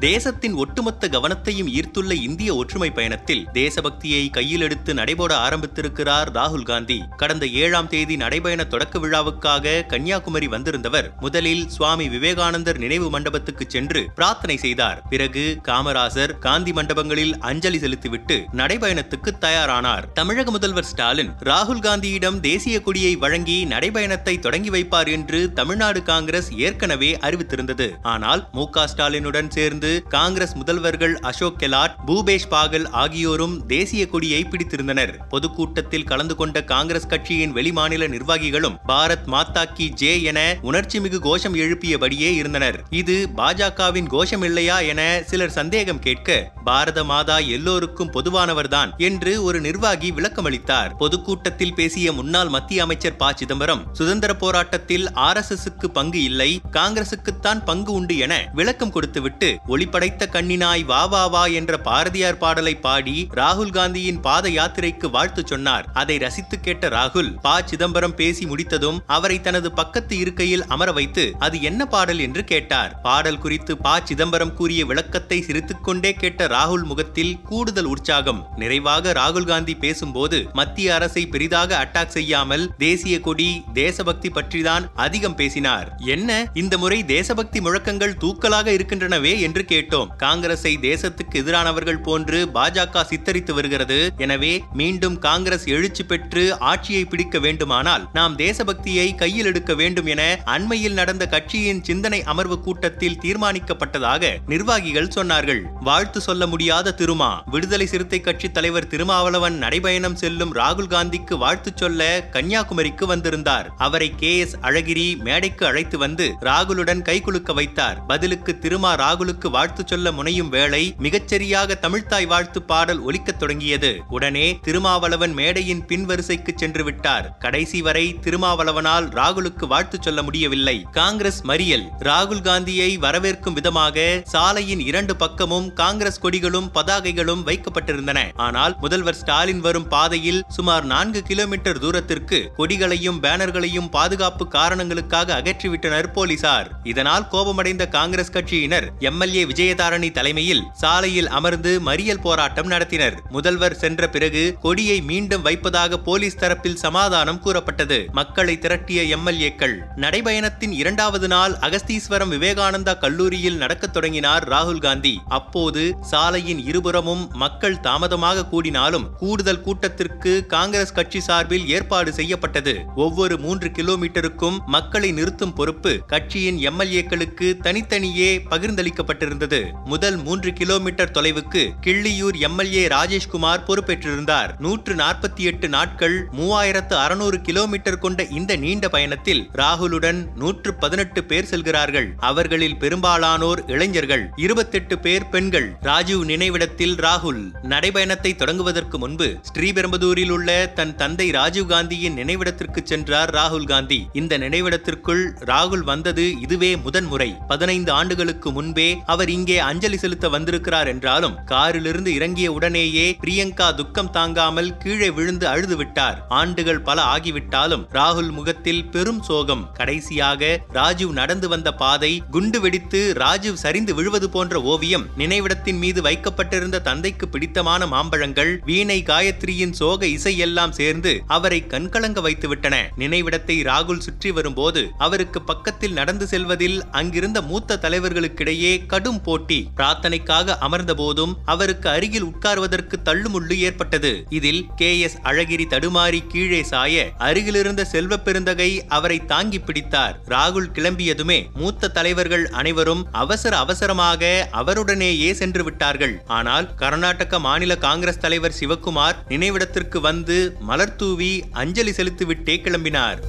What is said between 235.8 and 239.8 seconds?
நடந்து செல்வதில் அங்கிருந்த மூத்த தலைவர்களுக்கிடையே கடும் போட்டி